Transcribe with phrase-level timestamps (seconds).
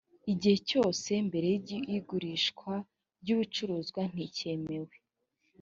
[0.31, 2.71] igihe cyose mbere y ‘igurishwa
[3.21, 4.95] ry ‘ibicuruzwa ntikemewe.